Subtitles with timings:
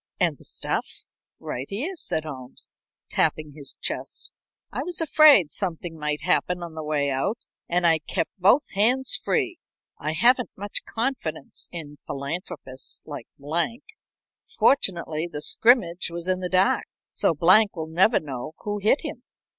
[0.19, 1.05] "And the stuff?"
[1.39, 2.69] "Right here," said Holmes,
[3.07, 4.31] tapping his chest.
[4.71, 7.37] "I was afraid something might happen on the way out
[7.69, 9.59] and I kept both hands free.
[9.99, 13.83] I haven't much confidence in philanthropists like Blank.
[14.47, 19.21] Fortunately the scrimmage was in the dark, so Blank will never know who hit him."